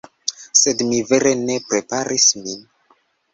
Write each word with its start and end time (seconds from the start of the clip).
Sed 0.61 0.81
mi 0.91 1.01
vere 1.11 1.33
ne 1.43 1.59
preparis 1.67 2.27
min 2.47 2.65